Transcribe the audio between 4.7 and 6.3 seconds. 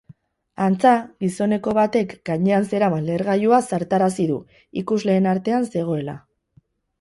ikusleen artean zegoela.